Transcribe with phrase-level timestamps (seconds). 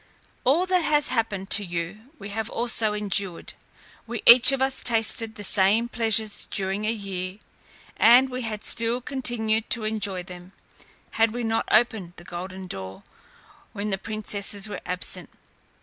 [0.45, 3.53] All that has happened to you we have also endured;
[4.07, 7.37] we each of us tasted the same pleasures during a year;
[7.97, 10.53] and we had still continued to enjoy them,
[11.11, 13.03] had we not opened the golden door,
[13.73, 15.29] when the princesses were absent.